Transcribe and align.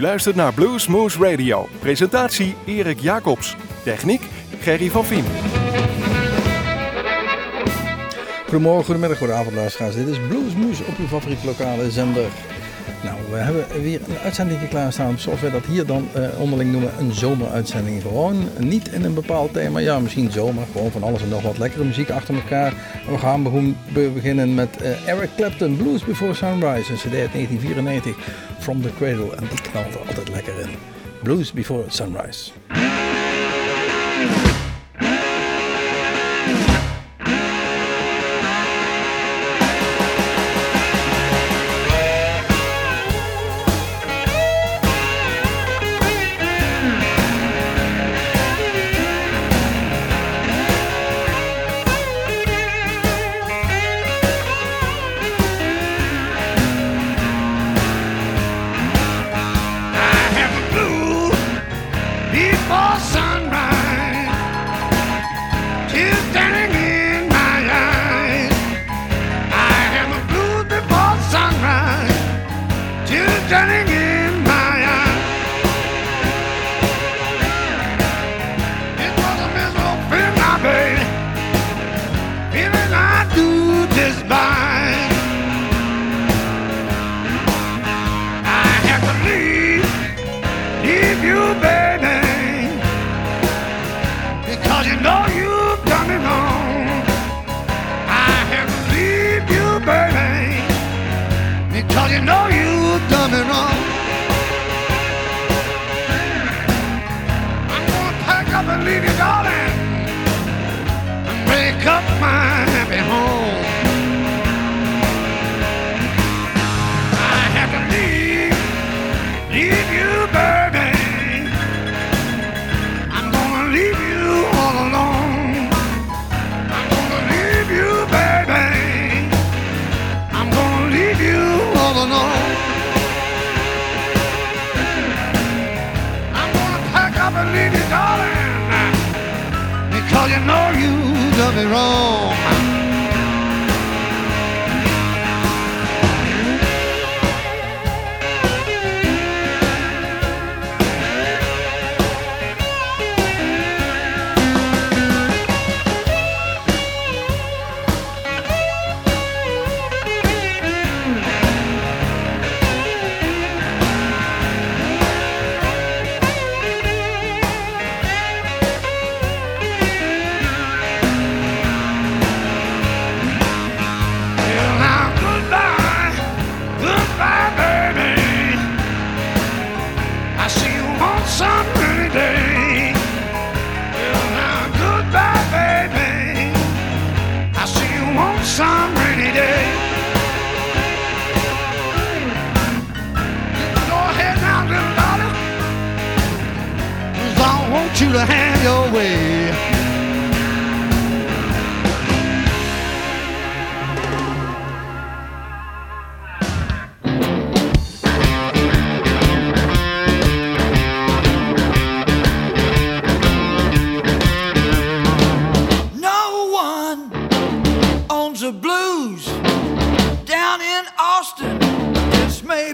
U 0.00 0.02
luistert 0.02 0.36
naar 0.36 0.54
Blues 0.54 0.86
Moose 0.86 1.18
Radio. 1.18 1.68
Presentatie 1.78 2.54
Erik 2.66 3.00
Jacobs. 3.00 3.56
Techniek 3.84 4.22
Gerry 4.60 4.90
van 4.90 5.04
Vien. 5.04 5.24
Goedemorgen, 8.42 8.84
goedemiddag, 8.84 9.18
goedenavond 9.18 9.54
luisteraars. 9.54 9.94
Dit 9.94 10.08
is 10.08 10.18
Blues 10.28 10.54
Moose 10.54 10.82
op 10.84 10.98
uw 10.98 11.06
favoriete 11.06 11.46
lokale 11.46 11.90
zender. 11.90 12.28
Nou, 13.02 13.16
we 13.30 13.36
hebben 13.36 13.82
weer 13.82 14.00
een 14.08 14.18
uitzending 14.24 14.68
klaarstaan, 14.68 15.18
zoals 15.18 15.40
we 15.40 15.50
dat 15.50 15.64
hier 15.64 15.86
dan 15.86 16.08
eh, 16.12 16.40
onderling 16.40 16.72
noemen, 16.72 16.90
een 16.98 17.12
zomeruitzending. 17.12 18.02
Gewoon 18.02 18.48
niet 18.58 18.88
in 18.88 19.04
een 19.04 19.14
bepaald 19.14 19.52
thema, 19.52 19.78
ja 19.78 19.98
misschien 19.98 20.30
zomer, 20.30 20.64
gewoon 20.72 20.90
van 20.90 21.02
alles 21.02 21.22
en 21.22 21.28
nog 21.28 21.42
wat 21.42 21.58
lekkere 21.58 21.84
muziek 21.84 22.10
achter 22.10 22.34
elkaar. 22.34 22.72
We 23.08 23.18
gaan 23.18 23.42
beginnen 23.92 24.54
met 24.54 24.76
eh, 24.76 25.08
Eric 25.08 25.30
Clapton, 25.36 25.76
Blues 25.76 26.04
Before 26.04 26.34
Sunrise, 26.34 26.92
een 26.92 26.98
cd 26.98 27.04
uit 27.04 27.32
1994, 27.32 28.16
From 28.58 28.82
the 28.82 28.90
Cradle, 28.98 29.36
en 29.36 29.44
die 29.48 29.60
knalde 29.70 29.98
altijd 30.08 30.28
lekker 30.28 30.60
in. 30.60 30.68
Blues 31.22 31.52
Before 31.52 31.84
Sunrise. 31.88 32.50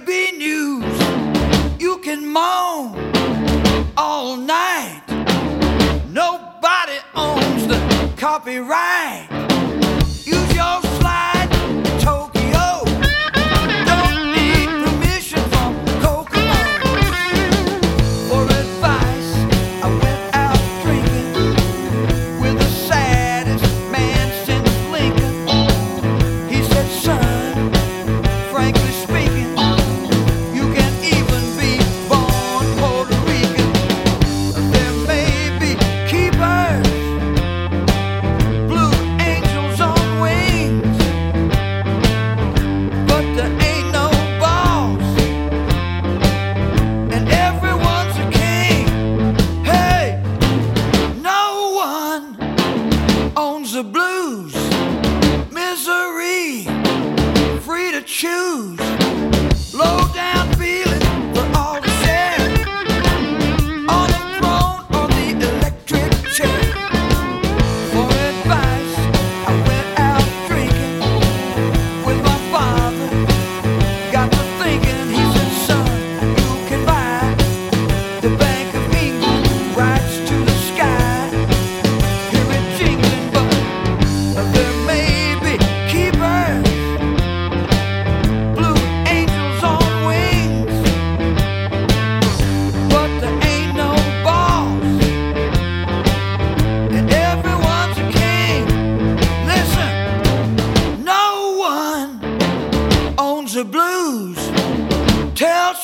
baby 0.01 0.37
news. 0.37 0.85
You 1.81 1.99
can 1.99 2.27
moan 2.27 3.13
all 3.97 4.37
night. 4.37 5.03
Nobody 6.11 6.99
owns 7.15 7.67
the 7.67 8.13
copyright. 8.17 9.36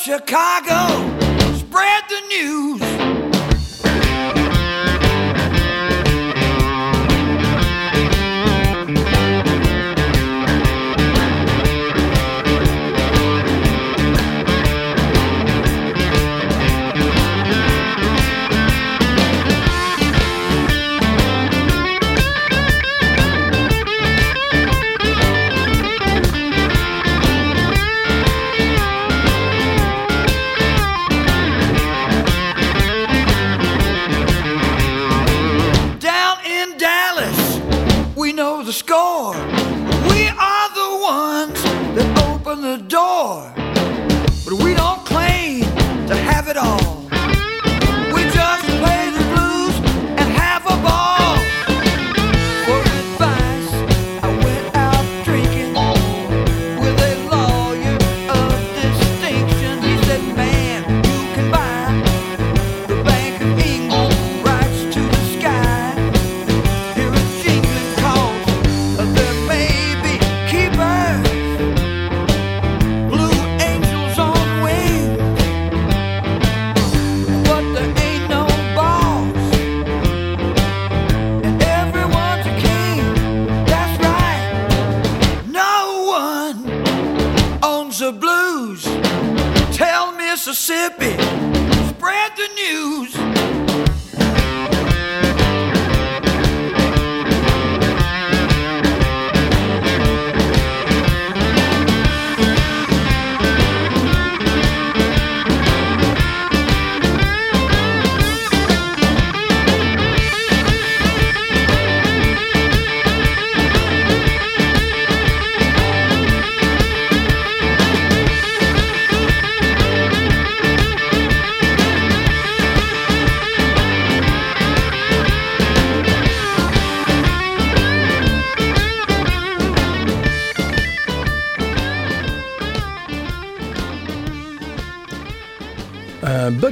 Chicago, 0.03 0.89
spread 1.55 2.03
the 2.09 2.19
news. 2.27 3.12
Oh. 46.65 46.92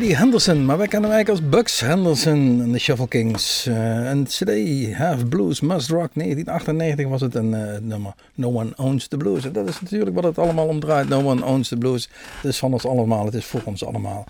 Henderson, 0.10 0.66
maar 0.66 0.78
wij 0.78 0.88
kennen 0.88 1.10
hem 1.10 1.18
eigenlijk 1.18 1.30
als 1.30 1.60
Bugs 1.60 1.80
Henderson 1.80 2.62
en 2.62 2.72
de 2.72 2.80
Shuffle 2.80 3.08
Kings. 3.08 3.66
Eh, 3.66 4.10
een 4.10 4.24
CD, 4.24 4.52
Half 4.94 5.28
Blues, 5.28 5.62
Must 5.62 5.90
Rock, 5.90 6.10
1998 6.14 7.08
was 7.08 7.22
het 7.22 7.36
een 7.36 7.54
eh, 7.54 7.80
nummer. 7.82 8.14
No 8.34 8.54
One 8.54 8.74
Owns 8.76 9.08
the 9.08 9.18
Blues. 9.18 9.46
En 9.46 9.52
dat 9.52 9.68
is 9.68 9.82
natuurlijk 9.82 10.16
wat 10.16 10.24
het 10.24 10.38
allemaal 10.38 10.68
om 10.68 10.80
draait. 10.80 11.10
No 11.10 11.24
One 11.24 11.46
Owns 11.46 11.68
the 11.68 11.78
Blues. 11.78 12.10
Het 12.42 12.52
is 12.52 12.58
van 12.58 12.74
ons 12.74 12.86
allemaal, 12.86 13.26
het 13.26 13.34
is 13.34 13.46
voor 13.46 13.62
ons 13.64 13.86
allemaal. 13.86 14.26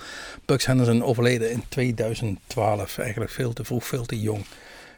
Bugs 0.45 0.65
Henderson 0.65 1.03
overleden 1.03 1.51
in 1.51 1.63
2012, 1.69 2.97
eigenlijk 2.97 3.31
veel 3.31 3.53
te 3.53 3.63
vroeg, 3.63 3.85
veel 3.85 4.05
te 4.05 4.19
jong. 4.19 4.45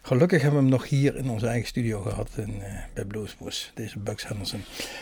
Gelukkig 0.05 0.41
hebben 0.41 0.59
we 0.59 0.65
hem 0.65 0.75
nog 0.75 0.89
hier 0.89 1.15
in 1.15 1.29
onze 1.29 1.47
eigen 1.47 1.67
studio 1.67 2.01
gehad 2.01 2.29
in, 2.35 2.61
eh, 2.61 2.73
bij 2.93 3.05
Bluesmoes, 3.05 3.71
deze 3.73 3.99
Bugs 3.99 4.27
Henderson. 4.27 4.61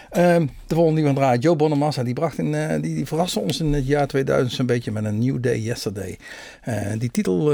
Ehm, 0.10 0.46
de 0.68 0.76
volgende 0.76 1.02
die 1.02 1.14
we 1.14 1.38
Joe 1.38 1.56
Bonamassa, 1.56 2.04
die, 2.04 2.14
bracht 2.14 2.38
in, 2.38 2.56
eh, 2.56 2.82
die, 2.82 2.96
die 2.96 3.06
verraste 3.06 3.40
ons 3.40 3.60
in 3.60 3.74
het 3.74 3.88
jaar 3.88 4.08
2000 4.08 4.54
zo'n 4.54 4.66
beetje 4.66 4.92
met 4.92 5.06
een 5.06 5.20
New 5.20 5.44
Day 5.44 5.60
Yesterday. 5.60 6.18
Eh, 6.62 6.76
die 6.98 7.12
titel 7.12 7.54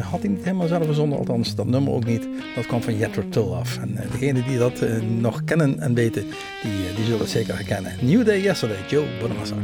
had 0.00 0.20
hij 0.20 0.28
niet 0.28 0.44
helemaal 0.44 0.66
zelf 0.66 0.84
verzonnen, 0.84 1.18
althans 1.18 1.54
dat 1.54 1.66
nummer 1.66 1.92
ook 1.92 2.04
niet. 2.04 2.28
Dat 2.54 2.66
kwam 2.66 2.82
van 2.82 2.96
Jethro 2.96 3.28
Tull 3.28 3.52
af. 3.52 3.78
En 3.78 3.90
uh, 3.90 4.10
degenen 4.10 4.44
die 4.46 4.58
dat 4.58 4.82
uh, 4.82 5.02
nog 5.02 5.44
kennen 5.44 5.80
en 5.80 5.94
weten, 5.94 6.22
die, 6.62 6.72
uh, 6.72 6.96
die 6.96 7.04
zullen 7.04 7.20
het 7.20 7.28
zeker 7.28 7.54
herkennen. 7.54 7.92
New 8.00 8.26
Day 8.26 8.40
Yesterday, 8.40 8.88
Joe 8.88 9.04
Bonamassa. 9.20 9.56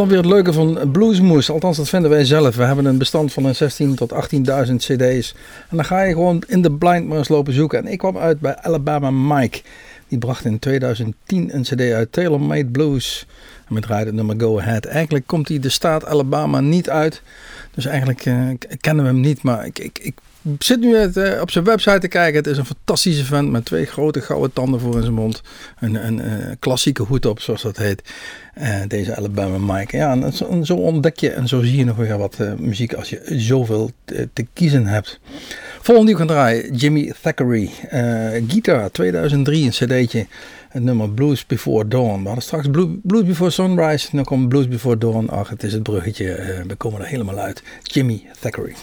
Dan 0.00 0.08
weer 0.08 0.18
het 0.18 0.26
leuke 0.26 0.52
van 0.52 0.90
Bluesmoes. 0.92 1.50
Althans, 1.50 1.76
dat 1.76 1.88
vinden 1.88 2.10
wij 2.10 2.24
zelf. 2.24 2.56
We 2.56 2.62
hebben 2.62 2.84
een 2.84 2.98
bestand 2.98 3.32
van 3.32 3.44
een 3.44 3.54
16 3.54 3.94
tot 3.94 4.12
18.000 4.12 4.74
cd's. 4.76 5.34
En 5.68 5.76
dan 5.76 5.84
ga 5.84 6.02
je 6.02 6.12
gewoon 6.12 6.42
in 6.46 6.62
de 6.62 6.72
blind 6.72 7.06
maar 7.06 7.18
eens 7.18 7.28
lopen 7.28 7.52
zoeken. 7.52 7.78
En 7.78 7.92
ik 7.92 7.98
kwam 7.98 8.18
uit 8.18 8.40
bij 8.40 8.56
Alabama 8.56 9.10
Mike. 9.10 9.60
Die 10.08 10.18
bracht 10.18 10.44
in 10.44 10.58
2010 10.58 11.54
een 11.54 11.62
cd 11.62 11.80
uit, 11.80 12.12
Taylor 12.12 12.40
Made 12.40 12.66
Blues. 12.66 13.26
En 13.68 13.74
met 13.74 13.82
draaide 13.82 14.12
nummer 14.12 14.40
Go 14.40 14.58
Ahead. 14.58 14.84
Eigenlijk 14.84 15.26
komt 15.26 15.48
hij 15.48 15.58
de 15.58 15.68
staat 15.68 16.06
Alabama 16.06 16.60
niet 16.60 16.90
uit. 16.90 17.22
Dus 17.74 17.84
eigenlijk 17.84 18.24
uh, 18.24 18.48
kennen 18.80 19.04
we 19.04 19.10
hem 19.10 19.20
niet. 19.20 19.42
Maar 19.42 19.66
ik, 19.66 19.78
ik, 19.78 19.98
ik 20.02 20.14
zit 20.58 20.80
nu 20.80 20.96
uh, 20.96 21.40
op 21.40 21.50
zijn 21.50 21.64
website 21.64 21.98
te 21.98 22.08
kijken. 22.08 22.36
Het 22.36 22.46
is 22.46 22.58
een 22.58 22.66
fantastische 22.66 23.24
vent 23.24 23.50
met 23.50 23.64
twee 23.64 23.84
grote 23.84 24.20
gouden 24.20 24.52
tanden 24.52 24.80
voor 24.80 24.96
in 24.96 25.02
zijn 25.02 25.14
mond. 25.14 25.42
Een, 25.78 26.06
een 26.06 26.56
klassieke 26.58 27.02
hoed 27.02 27.26
op, 27.26 27.40
zoals 27.40 27.62
dat 27.62 27.76
heet. 27.76 28.02
Uh, 28.58 28.76
deze 28.88 29.16
Alabama 29.16 29.74
Mike. 29.74 29.96
Ja, 29.96 30.30
zo, 30.62 30.74
ontdek 30.74 31.16
je 31.16 31.30
en 31.30 31.48
zo 31.48 31.62
zie 31.62 31.76
je 31.76 31.84
nog 31.84 31.96
weer 31.96 32.18
wat 32.18 32.36
uh, 32.40 32.52
muziek 32.58 32.92
als 32.92 33.10
je 33.10 33.22
zoveel 33.26 33.90
te, 34.04 34.46
kiezen 34.52 34.86
hebt. 34.86 35.20
Volgende 35.80 36.10
die 36.10 36.20
we 36.20 36.32
draaien, 36.32 36.74
Jimmy 36.74 37.12
Thackeray. 37.22 37.70
Guitar 38.48 38.90
2003, 38.90 39.64
een 39.64 39.70
cd'tje. 39.70 40.26
Het 40.68 40.82
nummer 40.82 41.10
Blues 41.10 41.46
Before 41.46 41.88
Dawn. 41.88 42.20
We 42.20 42.26
hadden 42.26 42.42
straks 42.42 42.66
Blues 43.02 43.24
Before 43.24 43.50
Sunrise. 43.50 44.08
Dan 44.12 44.24
komt 44.24 44.48
Blues 44.48 44.68
Before 44.68 44.98
Dawn. 44.98 45.28
Ach, 45.28 45.48
het 45.48 45.62
is 45.62 45.72
het 45.72 45.82
bruggetje. 45.82 46.62
we 46.66 46.74
komen 46.74 47.00
er 47.00 47.06
helemaal 47.06 47.38
uit. 47.38 47.62
Jimmy 47.82 48.22
Thackeray. 48.40 48.74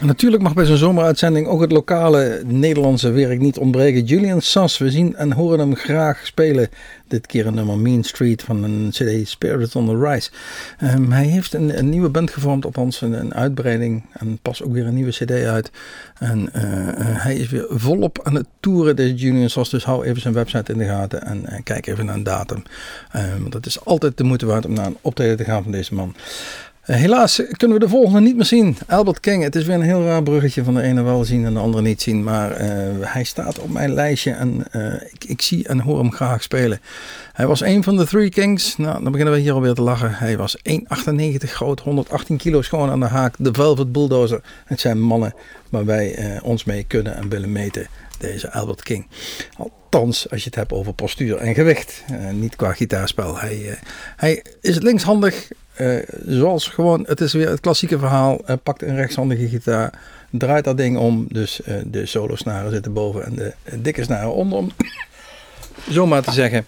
Natuurlijk 0.00 0.42
mag 0.42 0.54
bij 0.54 0.64
zo'n 0.64 0.76
zomeruitzending 0.76 1.46
ook 1.46 1.60
het 1.60 1.72
lokale 1.72 2.42
Nederlandse 2.44 3.10
werk 3.10 3.40
niet 3.40 3.58
ontbreken. 3.58 4.04
Julian 4.04 4.42
Sass, 4.42 4.78
we 4.78 4.90
zien 4.90 5.16
en 5.16 5.32
horen 5.32 5.58
hem 5.58 5.74
graag 5.74 6.26
spelen. 6.26 6.68
Dit 7.08 7.26
keer 7.26 7.46
een 7.46 7.54
nummer 7.54 7.78
Mean 7.78 8.02
Street 8.02 8.42
van 8.42 8.62
een 8.62 8.88
CD 8.90 9.28
Spirit 9.28 9.76
on 9.76 9.86
the 9.86 9.98
Rise. 9.98 10.30
Ehm, 10.78 11.10
hij 11.10 11.24
heeft 11.24 11.54
een, 11.54 11.78
een 11.78 11.88
nieuwe 11.88 12.08
band 12.08 12.30
gevormd, 12.30 12.64
althans 12.64 13.00
een, 13.00 13.12
een 13.12 13.34
uitbreiding. 13.34 14.04
En 14.12 14.38
pas 14.42 14.62
ook 14.62 14.72
weer 14.72 14.86
een 14.86 14.94
nieuwe 14.94 15.10
CD 15.10 15.30
uit. 15.30 15.70
En 16.18 16.52
eh, 16.52 16.88
eh, 16.88 16.96
hij 16.98 17.36
is 17.36 17.48
weer 17.48 17.66
volop 17.68 18.20
aan 18.22 18.34
het 18.34 18.46
toeren, 18.60 18.96
deze 18.96 19.14
Julian 19.14 19.50
Sass. 19.50 19.70
Dus 19.70 19.84
hou 19.84 20.04
even 20.04 20.20
zijn 20.20 20.34
website 20.34 20.72
in 20.72 20.78
de 20.78 20.84
gaten 20.84 21.22
en 21.22 21.46
eh, 21.46 21.62
kijk 21.62 21.86
even 21.86 22.06
naar 22.06 22.14
een 22.14 22.22
datum. 22.22 22.62
Ehm, 23.12 23.40
want 23.40 23.54
het 23.54 23.66
is 23.66 23.84
altijd 23.84 24.16
de 24.16 24.24
moeite 24.24 24.46
waard 24.46 24.66
om 24.66 24.72
naar 24.72 24.86
een 24.86 24.98
optreden 25.00 25.36
te 25.36 25.44
gaan 25.44 25.62
van 25.62 25.72
deze 25.72 25.94
man. 25.94 26.14
Eh, 26.86 26.96
helaas 26.96 27.42
kunnen 27.56 27.78
we 27.78 27.84
de 27.84 27.90
volgende 27.90 28.20
niet 28.20 28.36
meer 28.36 28.44
zien. 28.44 28.76
Albert 28.88 29.20
King, 29.20 29.42
het 29.42 29.54
is 29.54 29.64
weer 29.64 29.74
een 29.74 29.82
heel 29.82 30.04
raar 30.04 30.22
bruggetje 30.22 30.64
van 30.64 30.74
de 30.74 30.82
ene 30.82 31.02
wel 31.02 31.24
zien 31.24 31.44
en 31.44 31.54
de 31.54 31.60
andere 31.60 31.82
niet 31.82 32.02
zien. 32.02 32.24
Maar 32.24 32.50
eh, 32.50 32.68
hij 33.00 33.24
staat 33.24 33.58
op 33.58 33.70
mijn 33.70 33.94
lijstje 33.94 34.30
en 34.30 34.64
eh, 34.70 34.92
ik, 34.92 35.24
ik 35.24 35.42
zie 35.42 35.68
en 35.68 35.80
hoor 35.80 35.98
hem 35.98 36.12
graag 36.12 36.42
spelen. 36.42 36.80
Hij 37.32 37.46
was 37.46 37.60
een 37.60 37.82
van 37.82 37.96
de 37.96 38.06
Three 38.06 38.28
Kings. 38.28 38.76
Nou, 38.76 39.02
dan 39.02 39.12
beginnen 39.12 39.34
we 39.34 39.40
hier 39.40 39.52
alweer 39.52 39.74
te 39.74 39.82
lachen. 39.82 40.14
Hij 40.14 40.36
was 40.36 40.56
1,98 40.56 40.72
groot, 41.38 41.80
118 41.80 42.36
kilo 42.36 42.62
schoon 42.62 42.90
aan 42.90 43.00
de 43.00 43.06
haak. 43.06 43.34
De 43.38 43.52
Velvet 43.52 43.92
Bulldozer. 43.92 44.40
Het 44.64 44.80
zijn 44.80 45.00
mannen 45.00 45.34
waar 45.68 45.84
wij 45.84 46.40
ons 46.42 46.64
mee 46.64 46.84
kunnen 46.84 47.16
en 47.16 47.28
willen 47.28 47.52
meten. 47.52 47.86
Deze 48.18 48.52
Albert 48.52 48.82
King. 48.82 49.06
Althans, 49.56 50.30
als 50.30 50.40
je 50.40 50.46
het 50.46 50.54
hebt 50.54 50.72
over 50.72 50.94
postuur 50.94 51.36
en 51.36 51.54
gewicht. 51.54 52.04
Niet 52.32 52.56
qua 52.56 52.72
gitaarspel. 52.72 53.38
Hij, 53.38 53.78
hij 54.16 54.44
is 54.60 54.78
linkshandig. 54.78 55.48
Eh, 55.76 55.96
zoals 56.26 56.68
gewoon, 56.68 57.04
het 57.06 57.20
is 57.20 57.32
weer 57.32 57.48
het 57.48 57.60
klassieke 57.60 57.98
verhaal. 57.98 58.40
Pakt 58.62 58.82
een 58.82 58.96
rechtshandige 58.96 59.48
gitaar. 59.48 59.92
Draait 60.30 60.64
dat 60.64 60.76
ding 60.76 60.96
om. 60.98 61.26
Dus 61.28 61.62
eh, 61.62 61.74
de 61.86 62.06
solo 62.06 62.36
snaren 62.36 62.70
zitten 62.70 62.92
boven 62.92 63.24
en 63.24 63.34
de 63.34 63.52
eh, 63.62 63.74
dikke 63.78 64.02
snaren 64.02 64.34
onder 64.34 64.58
hem. 64.58 64.70
Zo 65.90 66.06
maar 66.06 66.22
te 66.22 66.32
zeggen. 66.32 66.64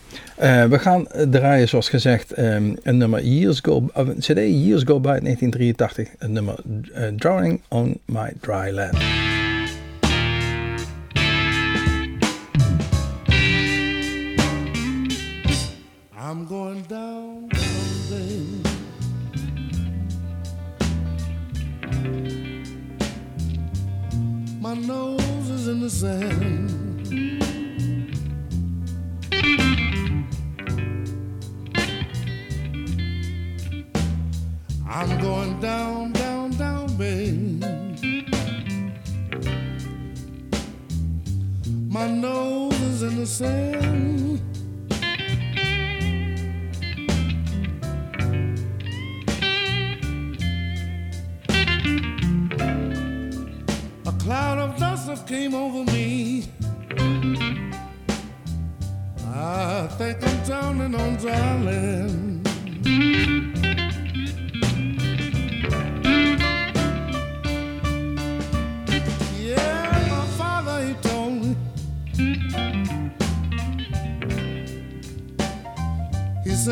We 0.70 0.78
gaan 0.78 1.06
draaien, 1.30 1.68
zoals 1.68 1.88
gezegd, 1.88 2.32
ehm, 2.32 2.74
een 2.82 2.96
nummer 2.96 3.24
Years 3.24 3.60
Go, 3.62 3.86
CD 4.18 4.36
Years 4.36 4.82
Go 4.82 5.00
By 5.00 5.18
1983. 5.20 6.08
Een 6.18 6.32
nummer 6.32 6.54
Drowning 7.16 7.60
on 7.68 8.00
My 8.04 8.32
Dry 8.40 8.70
Land. 8.70 9.37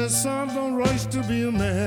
it's 0.07 0.23
something 0.23 0.77
right 0.77 1.11
to 1.11 1.21
be 1.25 1.49
a 1.49 1.51
man. 1.51 1.86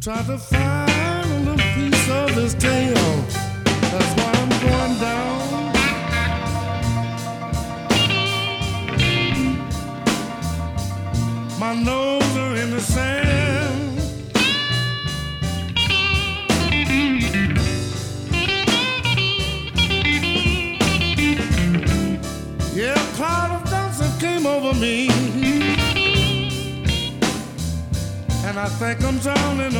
try 0.00 0.22
to 0.22 0.38
find 0.38 0.69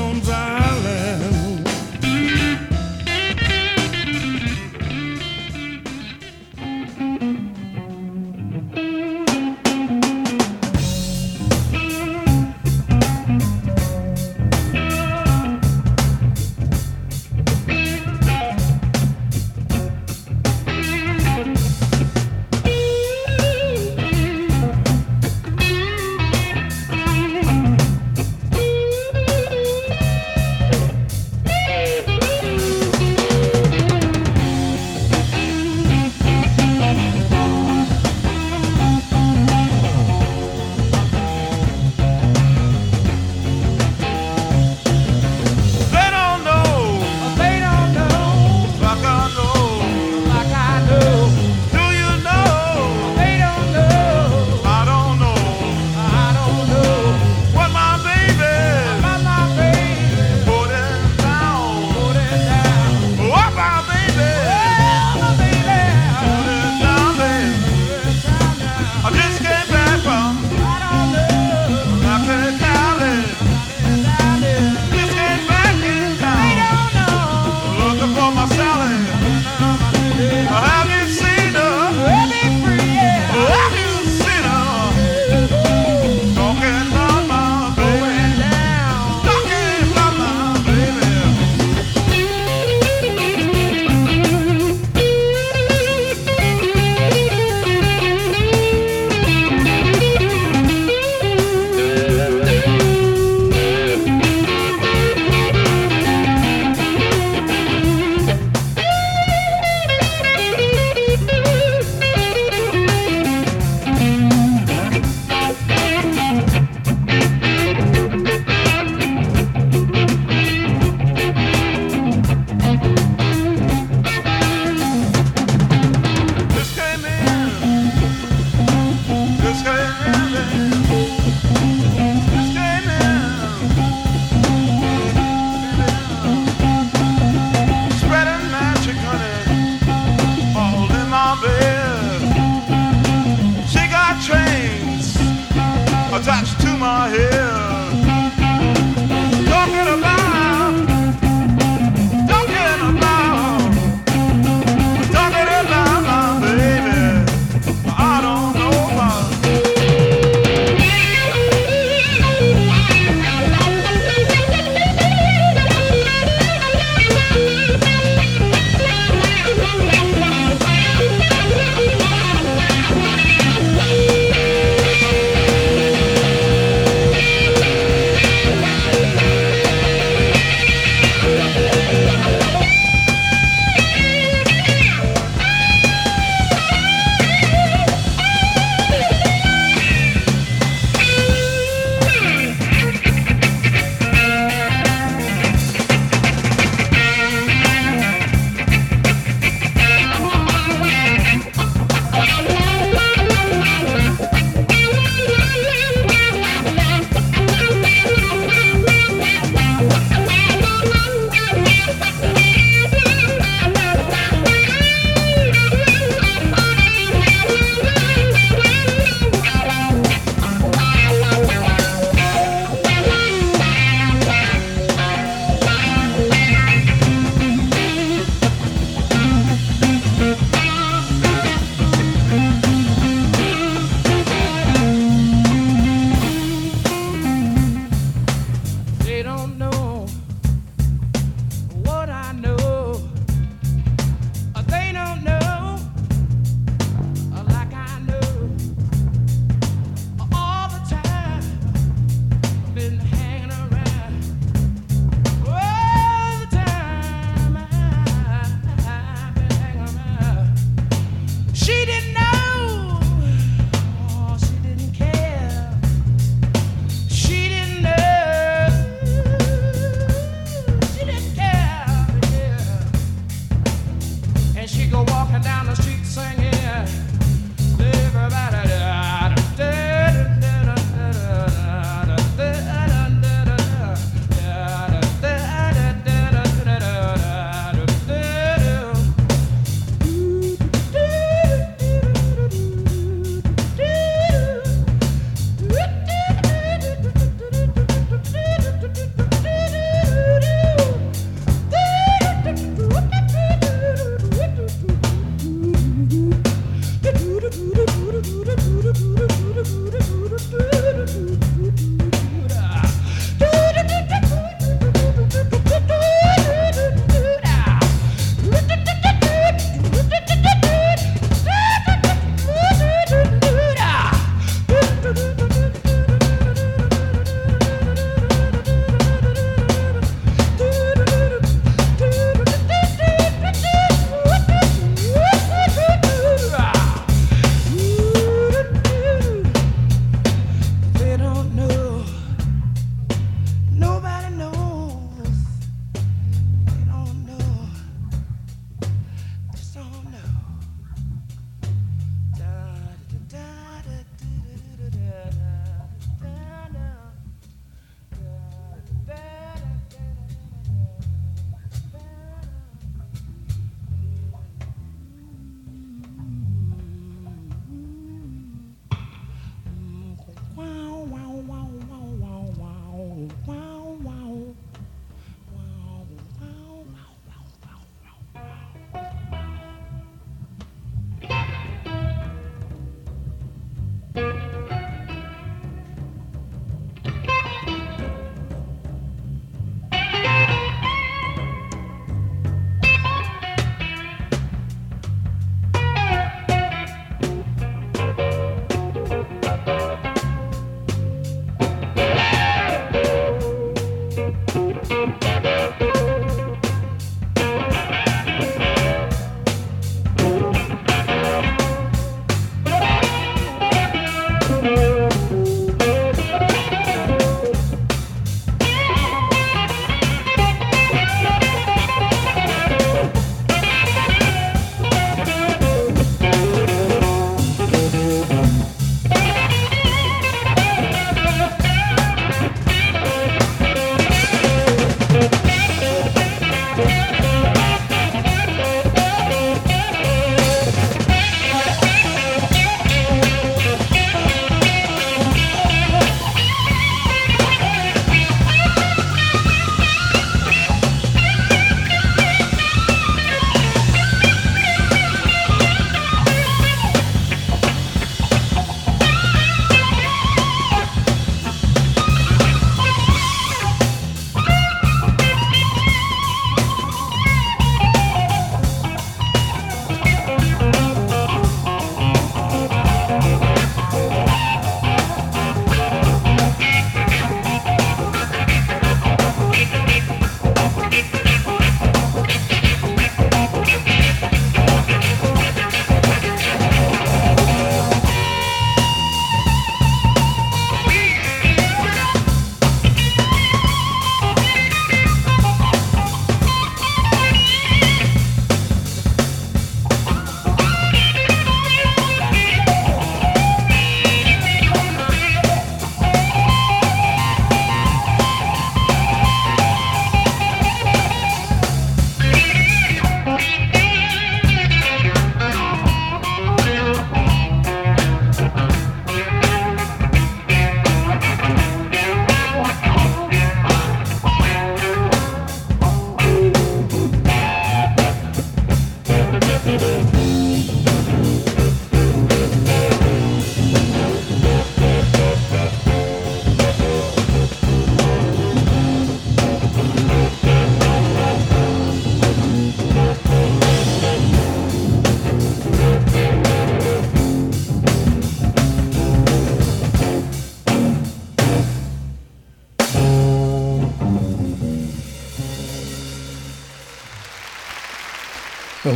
on 0.00 0.20
time. 0.22 0.59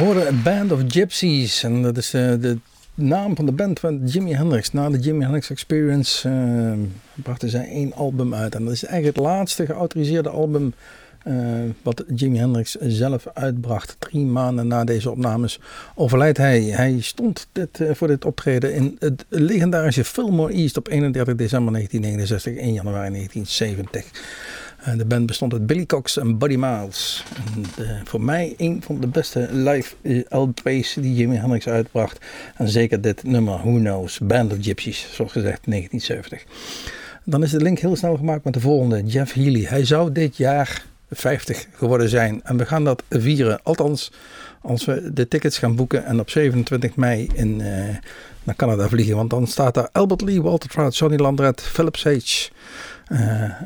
Horen 0.05 0.43
Band 0.43 0.73
of 0.73 0.81
Gypsies. 0.89 1.63
En 1.63 1.83
dat 1.83 1.97
is 1.97 2.15
eh, 2.15 2.33
de 2.41 2.59
naam 2.95 3.37
van 3.37 3.47
de 3.47 3.53
band 3.53 3.81
van 3.81 4.07
Jimi 4.07 4.35
Hendrix. 4.35 4.73
Na 4.73 4.91
de 4.91 4.99
Jimi 4.99 5.23
Hendrix 5.23 5.51
Experience 5.51 6.29
eh, 6.29 6.73
brachten 7.23 7.49
zij 7.49 7.69
één 7.69 7.93
album 7.93 8.35
uit. 8.35 8.55
En 8.55 8.65
dat 8.65 8.73
is 8.73 8.85
eigenlijk 8.85 9.17
het 9.17 9.27
laatste 9.27 9.67
geautoriseerde 9.67 10.29
album 10.29 10.75
eh, 11.23 11.35
wat 11.83 12.05
Jimi 12.15 12.39
Hendrix 12.39 12.75
zelf 12.75 13.27
uitbracht. 13.35 13.97
Drie 13.99 14.25
maanden 14.25 14.67
na 14.67 14.85
deze 14.85 15.11
opnames 15.11 15.61
overlijdt 15.95 16.39
hij. 16.39 16.63
Hij 16.63 17.01
stond 17.01 17.49
dit, 17.53 17.81
voor 17.93 18.09
dit 18.09 18.25
optreden 18.25 18.75
in 18.75 18.97
het 18.99 19.25
legendarische 19.29 20.05
Fillmore 20.05 20.53
East 20.53 20.77
op 20.77 20.89
31 20.89 21.35
december 21.35 21.73
1969, 21.73 22.63
1 22.63 22.73
januari 22.73 23.11
1970. 23.11 24.05
Eh, 24.85 24.97
de 24.97 25.05
band 25.05 25.27
bestond 25.27 25.53
uit 25.53 25.67
Billy 25.67 25.87
Cox 25.87 26.19
en 26.19 26.39
Buddy 26.39 26.57
Miles. 26.57 27.25
En 27.37 27.63
de- 27.77 28.01
voor 28.05 28.21
mij 28.23 28.55
een 28.57 28.83
van 28.85 29.01
de 29.01 29.07
beste 29.07 29.49
live 29.53 29.95
eh, 30.03 30.21
LP's 30.29 30.95
die 31.01 31.15
Jimi 31.15 31.37
Hendrix 31.37 31.69
uitbracht. 31.69 32.19
En 32.57 32.69
zeker 32.69 33.01
dit 33.01 33.23
nummer, 33.23 33.55
Who 33.59 33.73
Knows, 33.79 34.19
Band 34.19 34.53
of 34.53 34.59
Gypsies, 34.61 35.07
zoals 35.13 35.33
gezegd, 35.33 35.61
1970. 35.65 36.45
Dan 37.25 37.43
is 37.43 37.51
de 37.51 37.61
link 37.61 37.79
heel 37.79 37.97
snel 37.97 38.17
gemaakt 38.17 38.45
met 38.45 38.53
de 38.55 38.61
volgende, 38.61 39.03
Jeff 39.05 39.33
Healy. 39.33 39.65
Hij 39.65 39.85
zou 39.85 40.13
dit 40.13 40.37
jaar 40.37 40.85
50 41.11 41.67
geworden 41.73 42.09
zijn. 42.09 42.41
En 42.43 42.57
we 42.57 42.67
gaan 42.67 42.85
dat 42.85 43.03
vieren. 43.09 43.61
Althans, 43.63 44.13
als 44.61 44.85
we 44.85 45.11
de 45.13 45.29
tickets 45.29 45.59
gaan 45.59 45.75
boeken 45.77 46.05
en 46.05 46.21
op 46.21 46.31
27 46.31 46.97
mei 46.97 47.29
in, 47.35 47.61
eh, 47.61 47.69
naar 48.45 48.57
Canada 48.57 48.89
vliegen. 48.89 49.17
Want 49.17 49.31
dan 49.31 49.47
staat 49.47 49.75
daar 49.75 49.89
Albert 49.93 50.21
Lee, 50.21 50.43
Walter 50.43 50.69
Trout, 50.71 50.97
Johnny 50.97 51.17
Landret, 51.19 51.61
Philip 51.63 51.97
Sage 51.97 52.49
eh, 53.09 53.21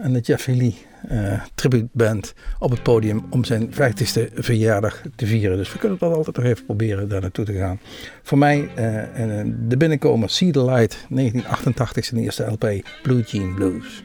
en 0.05 0.12
de 0.12 0.21
Jeff 0.21 0.45
Healy 0.45 0.75
eh 1.09 1.43
tribute 1.55 1.89
band 1.93 2.35
op 2.59 2.71
het 2.71 2.83
podium 2.83 3.27
om 3.31 3.45
zijn 3.45 3.71
50ste 3.71 4.35
verjaardag 4.35 5.03
te 5.17 5.27
vieren. 5.27 5.57
Dus 5.57 5.73
we 5.73 5.79
kunnen 5.79 5.99
dat 5.99 6.15
altijd 6.15 6.37
nog 6.37 6.45
even 6.45 6.65
proberen 6.65 7.09
daar 7.09 7.21
naartoe 7.21 7.45
te 7.45 7.53
gaan. 7.53 7.81
Voor 8.23 8.39
mij 8.39 8.69
eh, 8.75 9.45
de 9.69 9.77
binnenkomer 9.77 10.31
See 10.31 10.51
the 10.51 10.65
Light 10.65 11.07
1988 11.09 12.05
zijn 12.05 12.21
eerste 12.21 12.45
LP 12.45 12.69
Blue 13.03 13.23
Jean 13.23 13.55
Blues. 13.55 14.05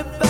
it 0.00 0.18
back. 0.18 0.29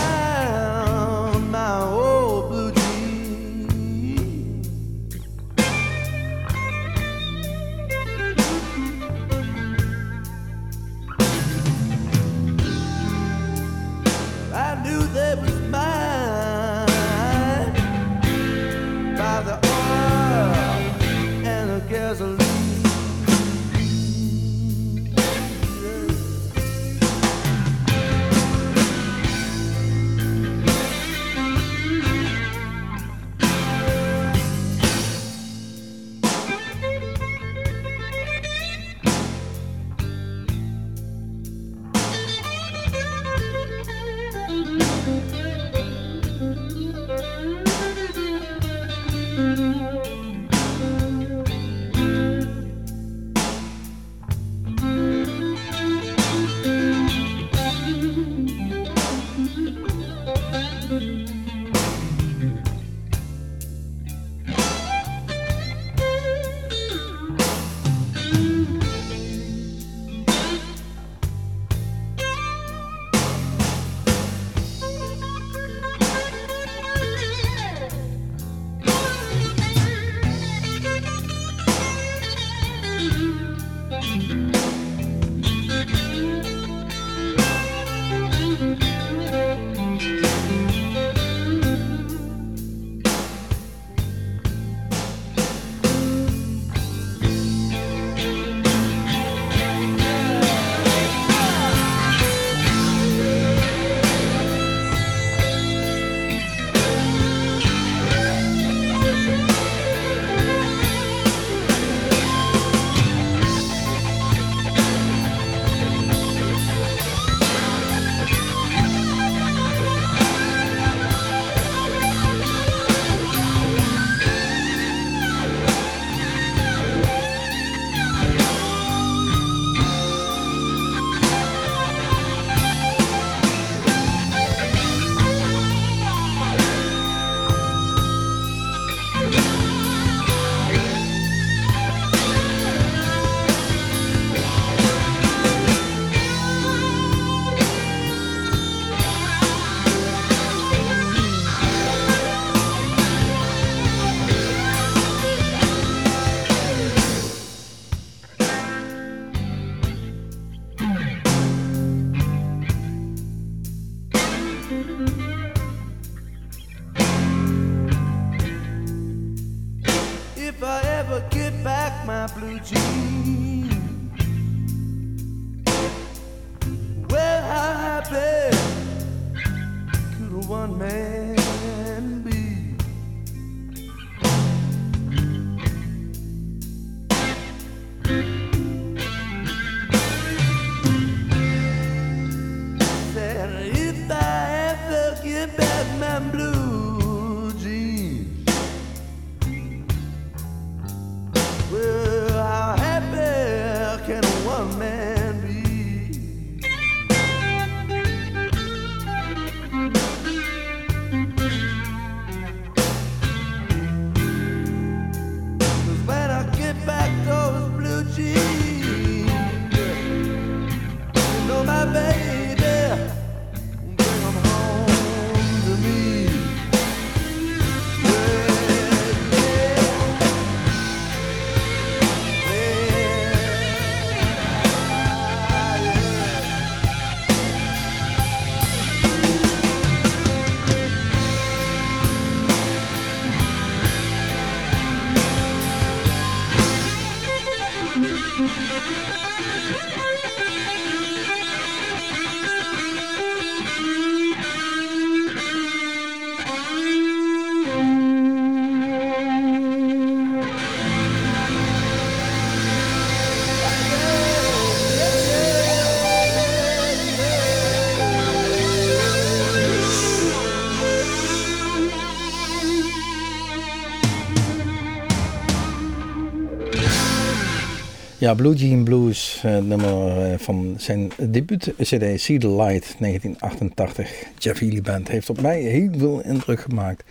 Blue 278.35 278.55
Jean 278.55 278.85
Blues, 278.85 279.41
eh, 279.45 279.73
eh, 279.73 280.39
van 280.39 280.75
zijn 280.79 281.11
debuut-cd 281.19 282.21
See 282.21 282.39
the 282.39 282.49
Light 282.49 282.95
1988. 282.99 284.25
Jeff 284.39 284.61
Healy 284.61 284.81
Band 284.81 285.09
heeft 285.09 285.31
op 285.31 285.41
mij 285.41 285.61
heel 285.61 285.91
veel 285.97 286.21
indruk 286.21 286.61
gemaakt. 286.61 287.05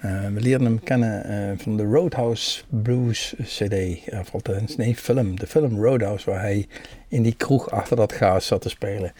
Eh, 0.00 0.26
we 0.34 0.40
leerden 0.40 0.66
hem 0.66 0.82
kennen 0.82 1.58
van 1.58 1.76
de 1.76 1.82
Roadhouse 1.82 2.62
Blues 2.68 3.34
CD, 3.42 3.74
of 4.12 4.32
althans, 4.32 4.76
nee, 4.76 4.94
film. 4.94 5.38
De 5.38 5.46
film 5.46 5.82
Roadhouse, 5.82 6.30
waar 6.30 6.40
hij 6.40 6.66
in 7.08 7.22
die 7.22 7.34
kroeg 7.34 7.70
achter 7.70 7.96
dat 7.96 8.12
gaas 8.12 8.46
zat 8.46 8.62
te 8.62 8.68
spelen. 8.68 9.12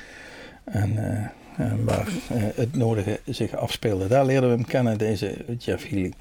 En 0.64 0.94
waar 1.84 2.08
het 2.54 2.76
nodige 2.76 3.20
zich 3.24 3.56
afspeelde. 3.56 4.06
Daar 4.06 4.26
leerden 4.26 4.50
we 4.50 4.56
hem 4.56 4.66
kennen, 4.66 4.98
deze 4.98 5.36
Jeff 5.58 5.88
Healy. 5.88 6.12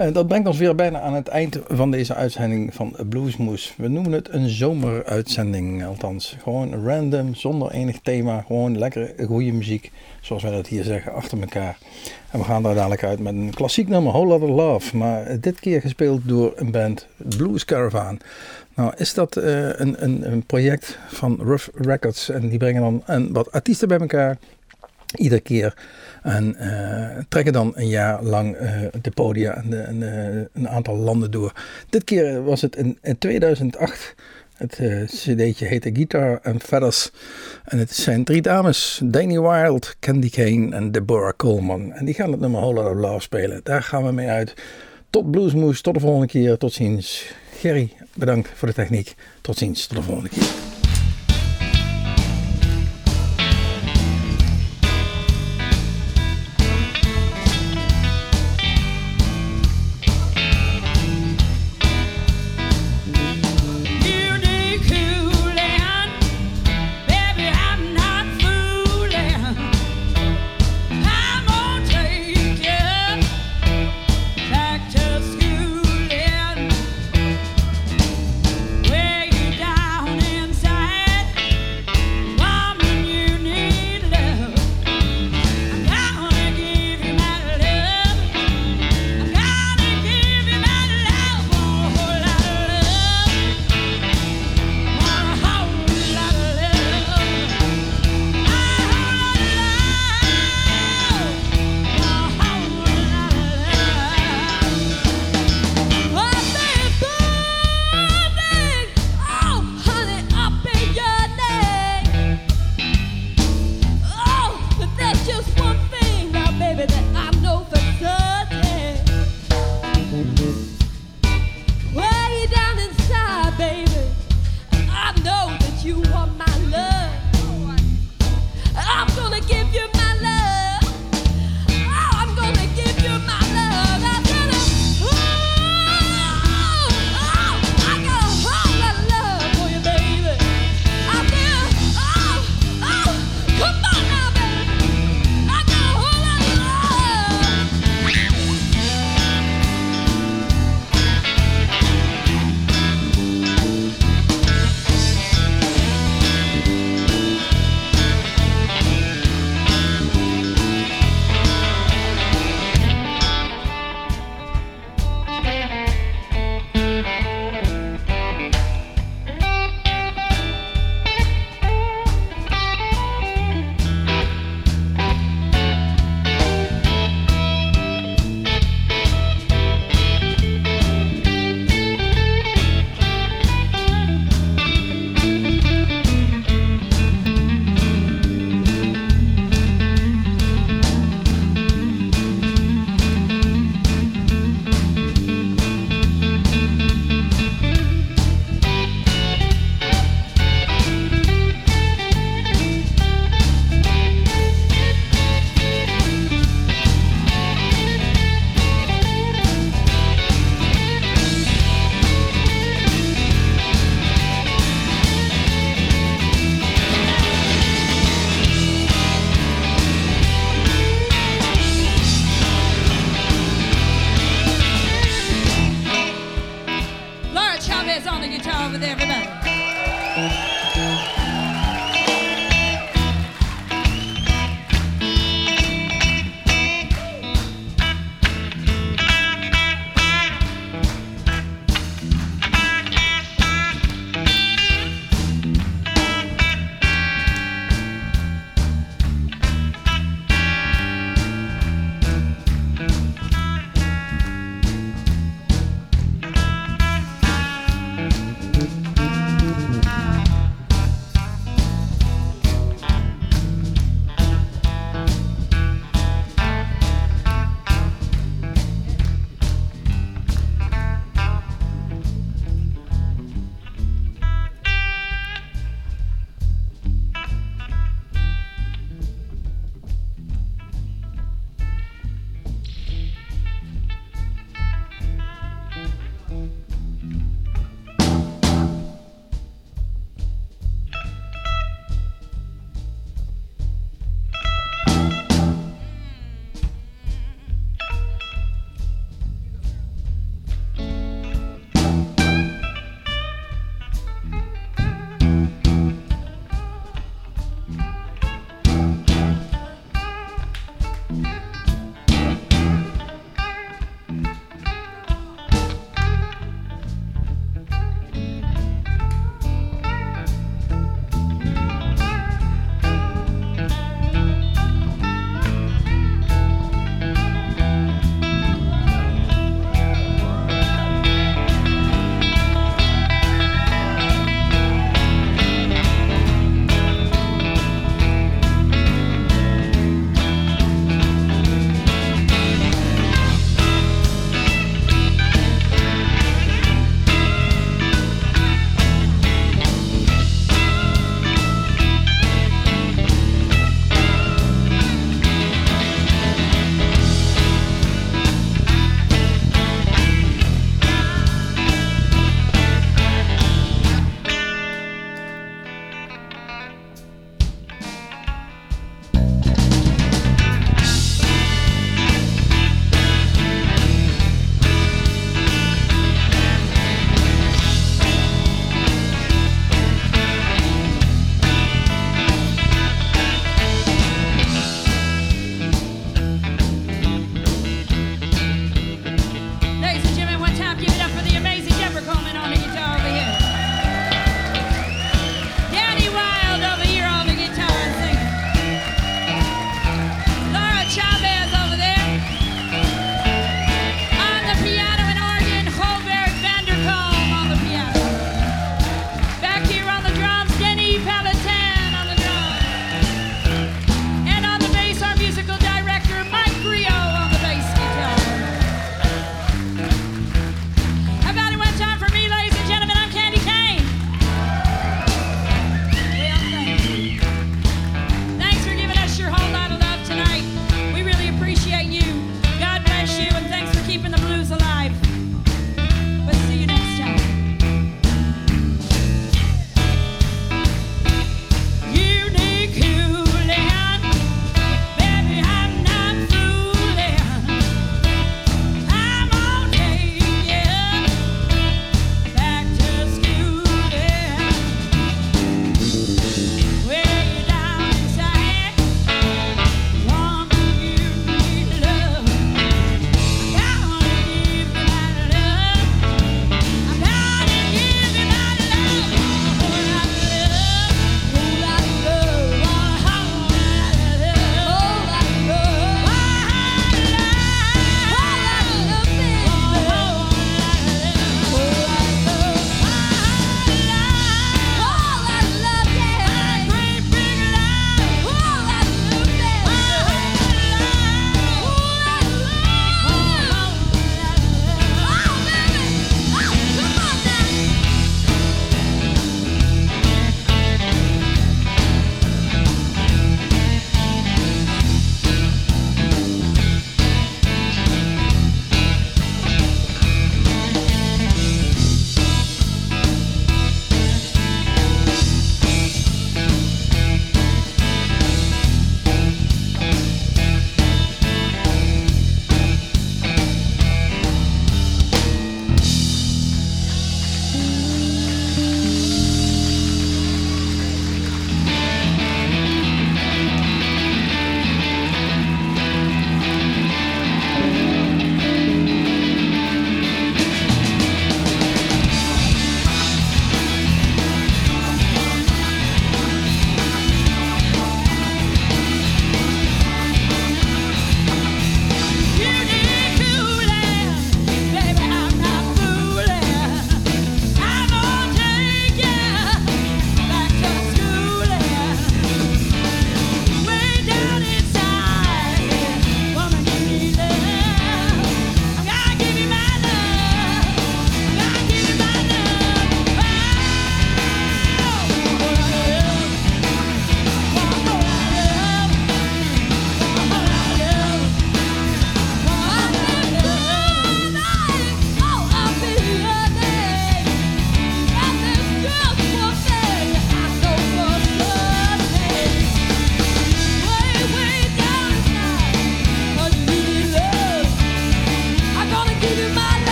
En 0.00 0.12
dat 0.12 0.28
brengt 0.28 0.48
ons 0.48 0.58
weer 0.58 0.74
bijna 0.74 1.00
aan 1.00 1.14
het 1.14 1.28
eind 1.28 1.58
van 1.68 1.90
deze 1.90 2.14
uitzending 2.14 2.74
van 2.74 2.96
Bluesmoes. 3.08 3.74
We 3.76 3.88
noemen 3.88 4.12
het 4.12 4.28
een 4.32 4.48
zomeruitzending, 4.48 5.84
althans. 5.84 6.36
Gewoon 6.42 6.86
random, 6.86 7.34
zonder 7.34 7.70
enig 7.70 7.98
thema. 8.02 8.44
Gewoon 8.46 8.78
lekkere, 8.78 9.14
goede 9.26 9.52
muziek, 9.52 9.90
zoals 10.20 10.42
wij 10.42 10.52
dat 10.52 10.66
hier 10.66 10.84
zeggen, 10.84 11.12
achter 11.12 11.40
elkaar. 11.40 11.78
En 12.30 12.38
we 12.38 12.44
gaan 12.44 12.62
daar 12.62 12.74
dadelijk 12.74 13.04
uit 13.04 13.18
met 13.20 13.34
een 13.34 13.54
klassiek 13.54 13.88
nummer, 13.88 14.12
Whole 14.12 14.26
Lotta 14.26 14.46
Love. 14.46 14.96
Maar 14.96 15.40
dit 15.40 15.60
keer 15.60 15.80
gespeeld 15.80 16.20
door 16.24 16.52
een 16.56 16.70
band, 16.70 17.06
Blues 17.16 17.64
Caravan. 17.64 18.20
Nou, 18.74 18.92
is 18.96 19.14
dat 19.14 19.36
uh, 19.36 19.44
een, 19.68 20.04
een, 20.04 20.32
een 20.32 20.42
project 20.42 20.98
van 21.08 21.38
Rough 21.42 21.68
Records. 21.74 22.28
En 22.28 22.48
die 22.48 22.58
brengen 22.58 22.82
dan 22.82 23.02
een, 23.06 23.32
wat 23.32 23.52
artiesten 23.52 23.88
bij 23.88 23.98
elkaar. 23.98 24.38
Iedere 25.16 25.40
keer. 25.40 25.74
En 26.22 26.56
uh, 26.60 27.08
trekken 27.28 27.52
dan 27.52 27.72
een 27.74 27.88
jaar 27.88 28.22
lang 28.22 28.60
uh, 28.60 28.70
de 29.02 29.10
podia 29.10 29.54
en, 29.54 29.70
de, 29.70 29.76
en 29.76 30.00
uh, 30.00 30.44
een 30.52 30.68
aantal 30.68 30.96
landen 30.96 31.30
door. 31.30 31.52
Dit 31.88 32.04
keer 32.04 32.44
was 32.44 32.60
het 32.60 32.76
in, 32.76 32.98
in 33.02 33.18
2008. 33.18 34.14
Het 34.56 34.80
cd'tje 35.06 35.66
heette 35.66 35.90
Guitar 35.92 36.40
and 36.42 36.62
Feathers. 36.62 37.10
En 37.64 37.78
het 37.78 37.94
zijn 37.94 38.24
drie 38.24 38.42
dames. 38.42 39.00
Danny 39.04 39.40
Wild, 39.40 39.96
Candy 40.00 40.30
Kane 40.30 40.74
en 40.74 40.92
Deborah 40.92 41.36
Coleman. 41.36 41.92
En 41.92 42.04
die 42.04 42.14
gaan 42.14 42.30
het 42.30 42.40
nummer 42.40 42.60
Whole 42.60 42.82
Lotta 42.82 42.94
Love 42.94 43.20
spelen. 43.20 43.60
Daar 43.62 43.82
gaan 43.82 44.04
we 44.04 44.12
mee 44.12 44.28
uit. 44.28 44.54
tot 45.10 45.30
Bluesmoes. 45.30 45.80
Tot 45.80 45.94
de 45.94 46.00
volgende 46.00 46.26
keer. 46.26 46.56
Tot 46.56 46.72
ziens. 46.72 47.32
Gerry, 47.58 47.92
bedankt 48.14 48.50
voor 48.54 48.68
de 48.68 48.74
techniek. 48.74 49.14
Tot 49.40 49.58
ziens. 49.58 49.86
Tot 49.86 49.96
de 49.96 50.02
volgende 50.02 50.28
keer. 50.28 50.69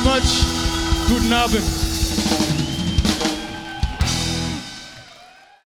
much. 0.00 0.39